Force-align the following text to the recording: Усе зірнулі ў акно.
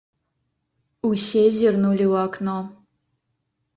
Усе 1.11 1.43
зірнулі 1.59 2.05
ў 2.11 2.27
акно. 2.29 2.57